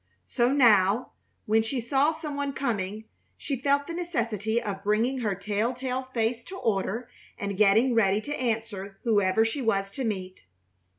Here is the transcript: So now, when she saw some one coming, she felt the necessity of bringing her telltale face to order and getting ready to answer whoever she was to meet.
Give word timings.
So 0.25 0.51
now, 0.51 1.11
when 1.45 1.61
she 1.61 1.79
saw 1.79 2.11
some 2.11 2.35
one 2.35 2.53
coming, 2.53 3.03
she 3.37 3.61
felt 3.61 3.85
the 3.85 3.93
necessity 3.93 4.59
of 4.59 4.83
bringing 4.83 5.19
her 5.19 5.35
telltale 5.35 6.07
face 6.11 6.43
to 6.45 6.57
order 6.57 7.07
and 7.37 7.55
getting 7.55 7.93
ready 7.93 8.19
to 8.21 8.35
answer 8.35 8.97
whoever 9.03 9.45
she 9.45 9.61
was 9.61 9.91
to 9.91 10.03
meet. 10.03 10.47